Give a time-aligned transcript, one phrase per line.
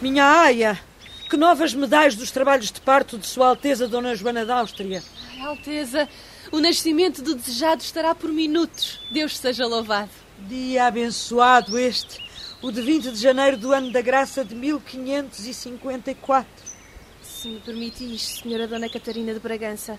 [0.00, 0.80] Minha aia,
[1.28, 5.02] que novas medalhas dos trabalhos de parto de Sua Alteza Dona Joana da Áustria.
[5.28, 6.08] Ai, Alteza,
[6.52, 9.00] o nascimento do desejado estará por minutos.
[9.12, 10.12] Deus seja louvado.
[10.46, 12.24] Dia abençoado este,
[12.62, 16.48] o de 20 de janeiro do ano da graça de 1554.
[17.20, 19.98] Se me permitis, Senhora Dona Catarina de Bragança,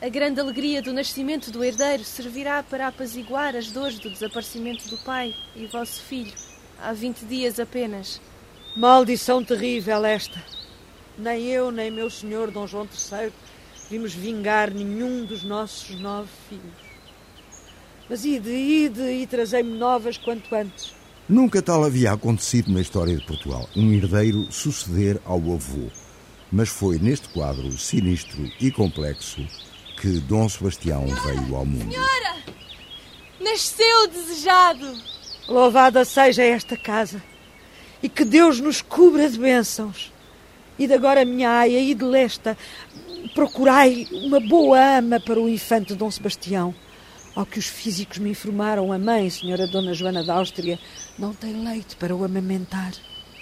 [0.00, 4.96] a grande alegria do nascimento do herdeiro servirá para apaziguar as dores do desaparecimento do
[5.04, 6.32] pai e vosso filho,
[6.80, 8.22] há 20 dias apenas.
[8.76, 10.42] Maldição terrível esta.
[11.16, 13.32] Nem eu, nem meu senhor Dom João III
[13.88, 16.84] vimos vingar nenhum dos nossos nove filhos.
[18.10, 20.92] Mas ide, ide e trazei-me novas quanto antes.
[21.28, 25.88] Nunca tal havia acontecido na história de Portugal, um herdeiro suceder ao avô.
[26.50, 29.46] Mas foi neste quadro sinistro e complexo
[30.00, 31.92] que Dom Sebastião veio ao mundo.
[31.92, 32.42] Senhora!
[33.40, 34.98] Nasceu o desejado!
[35.46, 37.22] Louvada seja esta casa
[38.04, 40.12] e que Deus nos cubra de bênçãos.
[40.78, 42.54] E de agora, minha aia, e de lesta,
[43.34, 46.74] procurai uma boa ama para o infante Dom Sebastião.
[47.34, 50.78] Ao que os físicos me informaram, a mãe, senhora Dona Joana da Áustria,
[51.18, 52.92] não tem leite para o amamentar.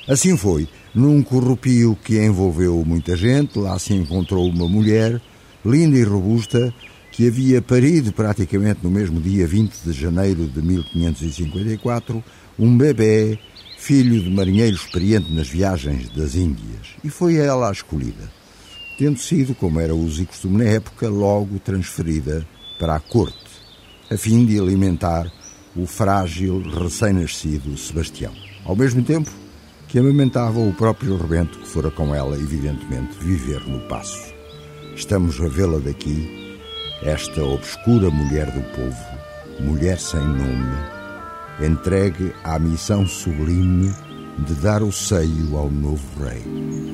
[0.07, 0.69] Assim foi.
[0.95, 5.21] Num corrupio que envolveu muita gente, lá se encontrou uma mulher,
[5.67, 6.73] linda e robusta,
[7.11, 12.23] que havia parido praticamente no mesmo dia 20 de janeiro de 1554
[12.59, 13.39] um bebê,
[13.83, 18.31] filho de marinheiro experiente nas viagens das Índias, e foi ela a escolhida,
[18.97, 22.47] tendo sido, como era uso e costume na época, logo transferida
[22.79, 23.37] para a corte,
[24.09, 25.27] a fim de alimentar
[25.75, 28.33] o frágil recém-nascido Sebastião.
[28.65, 29.33] Ao mesmo tempo
[29.89, 34.33] que amamentava o próprio rebento que fora com ela, evidentemente, viver no passo.
[34.95, 36.57] Estamos a vê-la daqui,
[37.03, 41.02] esta obscura mulher do povo, mulher sem nome,
[41.61, 43.93] entregue à missão sublime
[44.39, 46.43] de dar o seio ao novo rei.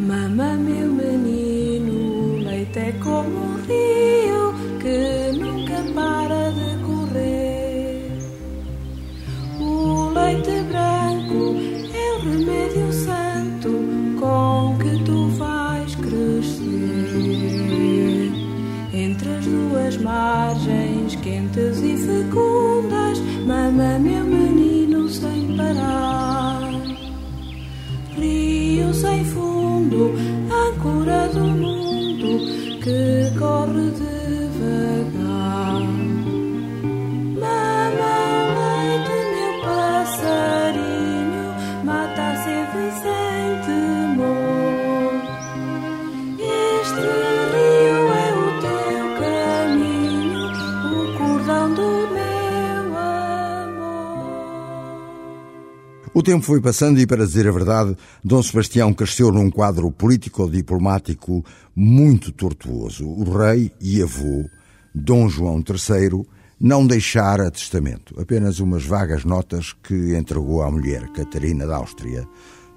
[0.01, 8.11] Mama, meu menino, leite é como um rio que nunca para de correr.
[9.61, 11.57] O leite branco
[11.95, 13.71] é o remédio santo
[14.19, 16.69] com que tu vais crescer.
[18.93, 22.48] Entre as duas margens quentes e fecundas,
[56.15, 61.45] O tempo foi passando e, para dizer a verdade, Dom Sebastião cresceu num quadro político-diplomático
[61.77, 63.07] muito tortuoso.
[63.07, 64.49] O rei e avô,
[64.95, 66.27] Dom João III,
[66.61, 72.27] não deixara testamento, apenas umas vagas notas que entregou à mulher, Catarina da Áustria.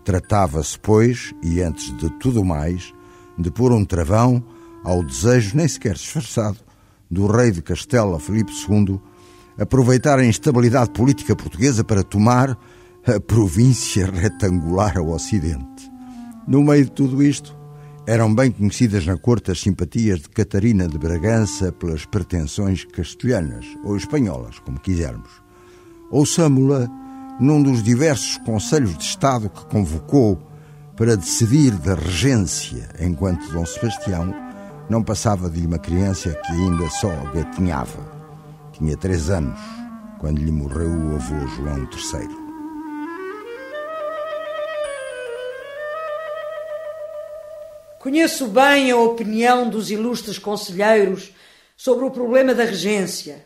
[0.03, 2.94] Tratava-se, pois, e antes de tudo mais,
[3.38, 4.44] de pôr um travão
[4.84, 6.58] ao desejo, nem sequer disfarçado,
[7.09, 9.00] do rei de Castela, Filipe II,
[9.58, 12.58] aproveitar a instabilidade política portuguesa para tomar
[13.06, 15.91] a província retangular ao ocidente.
[16.47, 17.57] No meio de tudo isto,
[18.06, 23.97] eram bem conhecidas na corte as simpatias de Catarina de Bragança pelas pretensões castelhanas, ou
[23.97, 25.29] espanholas, como quisermos.
[26.12, 26.88] Ouçamo-la
[27.39, 30.39] num dos diversos conselhos de Estado que convocou
[30.95, 34.31] para decidir da regência, enquanto Dom Sebastião
[34.89, 38.12] não passava de uma criança que ainda só gatinhava.
[38.73, 39.59] Tinha três anos,
[40.19, 42.50] quando lhe morreu o avô João III.
[48.01, 51.31] Conheço bem a opinião dos ilustres conselheiros
[51.78, 53.45] sobre o problema da regência.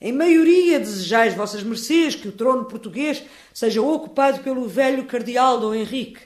[0.00, 5.74] Em maioria desejais vossas mercês que o trono português seja ocupado pelo velho cardeal Dom
[5.74, 6.20] Henrique.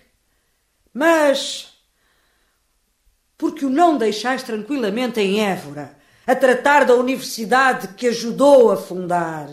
[0.93, 1.73] Mas
[3.39, 5.97] porque o não deixais tranquilamente em Évora,
[6.27, 9.49] a tratar da universidade que ajudou a fundar.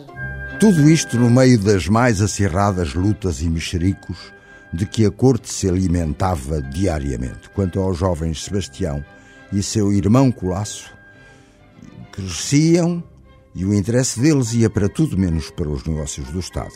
[0.60, 4.30] Tudo isto no meio das mais acirradas lutas e mexericos
[4.72, 7.50] de que a corte se alimentava diariamente.
[7.50, 9.04] Quanto ao jovem Sebastião
[9.52, 10.92] e seu irmão Colasso,
[12.10, 13.02] cresciam
[13.54, 16.72] e o interesse deles ia para tudo menos para os negócios do Estado.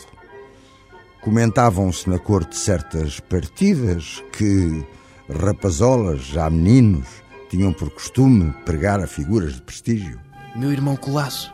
[1.23, 4.85] Comentavam-se na corte certas partidas que
[5.29, 7.09] rapazolas, já meninos,
[7.49, 10.21] tinham por costume pregar a figuras de prestígio.
[10.55, 11.53] Meu irmão Colasso,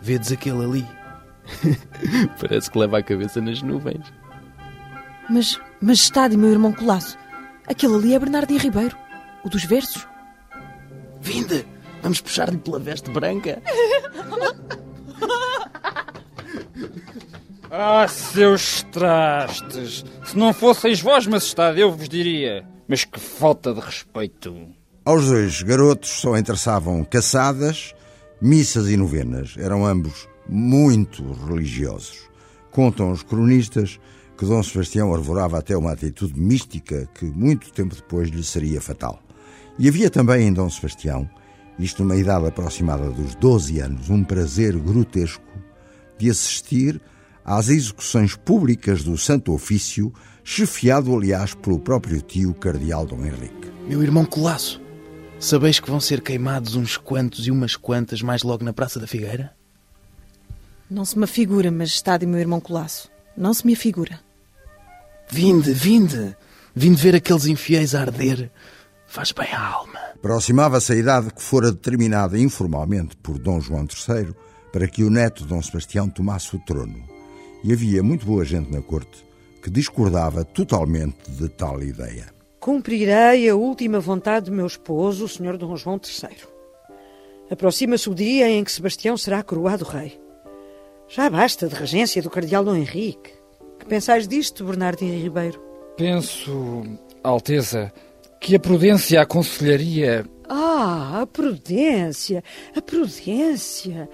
[0.00, 0.86] vedes aquele ali?
[2.40, 4.12] Parece que leva a cabeça nas nuvens.
[5.28, 7.18] Mas, majestade, meu irmão Colasso,
[7.66, 8.96] aquele ali é Bernardinho Ribeiro,
[9.44, 10.06] o dos versos.
[11.20, 11.66] Vinde,
[12.02, 13.62] vamos puxar-lhe pela veste branca.
[17.70, 20.02] Ah, seus trastes!
[20.24, 22.66] Se não fosseis vós, majestade, eu vos diria.
[22.88, 24.68] Mas que falta de respeito.
[25.04, 27.94] Aos dois garotos só interessavam caçadas,
[28.40, 29.54] missas e novenas.
[29.58, 32.28] Eram ambos muito religiosos.
[32.70, 34.00] Contam os cronistas
[34.38, 39.20] que Dom Sebastião arvorava até uma atitude mística que muito tempo depois lhe seria fatal.
[39.76, 41.28] E havia também em Dom Sebastião,
[41.76, 45.42] isto numa idade aproximada dos 12 anos, um prazer grotesco
[46.16, 47.00] de assistir
[47.44, 50.12] às execuções públicas do Santo Ofício,
[50.44, 53.72] chefiado, aliás, pelo próprio tio Cardeal Dom Henrique.
[53.88, 54.80] Meu irmão Colasso,
[55.40, 59.06] sabeis que vão ser queimados uns quantos e umas quantas mais logo na Praça da
[59.08, 59.52] Figueira?
[60.88, 63.10] Não se me afigura, majestade e meu irmão Colasso.
[63.36, 64.27] Não se me afigura.
[65.30, 66.36] Vinde, vinde.
[66.74, 68.50] Vinde ver aqueles infiéis a arder.
[69.06, 69.98] Faz bem à alma.
[70.14, 74.34] Aproximava-se a idade que fora determinada informalmente por Dom João III
[74.72, 77.02] para que o neto Dom Sebastião tomasse o trono.
[77.64, 79.24] E havia muito boa gente na corte
[79.62, 82.32] que discordava totalmente de tal ideia.
[82.60, 85.56] Cumprirei a última vontade do meu esposo, o Sr.
[85.56, 86.36] Dom João III.
[87.50, 90.20] Aproxima-se o dia em que Sebastião será coroado rei.
[91.08, 93.37] Já basta de regência do cardeal Dom Henrique.
[93.78, 95.60] Que pensais disto, Bernardino Ribeiro?
[95.96, 96.82] Penso,
[97.22, 97.92] Alteza,
[98.40, 100.24] que a prudência aconselharia.
[100.48, 102.42] Ah, a prudência,
[102.74, 104.08] a prudência.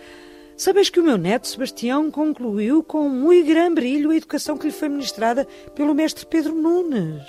[0.57, 4.73] Sabeis que o meu neto Sebastião concluiu com muito grande brilho a educação que lhe
[4.73, 7.25] foi ministrada pelo mestre Pedro Nunes.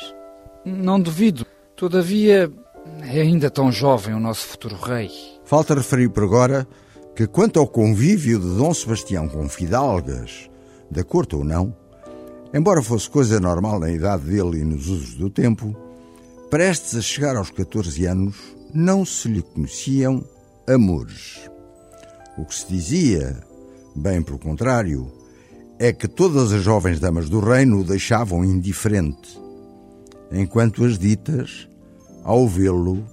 [0.64, 1.46] Não duvido.
[1.76, 2.52] Todavia,
[3.04, 5.10] é ainda tão jovem o nosso futuro rei.
[5.44, 6.68] Falta referir por agora
[7.16, 10.50] que, quanto ao convívio de Dom Sebastião com fidalgas,
[10.90, 11.76] da corte ou não,
[12.54, 15.76] embora fosse coisa normal na idade dele e nos usos do tempo,
[16.50, 18.36] prestes a chegar aos 14 anos,
[18.74, 20.24] não se lhe conheciam
[20.68, 21.50] amores.
[22.38, 23.38] O que se dizia,
[23.96, 25.12] bem pelo contrário,
[25.80, 29.40] é que todas as jovens damas do reino o deixavam indiferente,
[30.32, 31.68] enquanto as ditas,
[32.24, 33.06] ao vê-lo,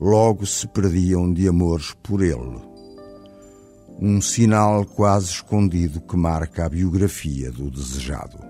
[0.00, 2.60] logo se perdiam de amores por ele.
[3.98, 8.45] Um sinal quase escondido que marca a biografia do desejado.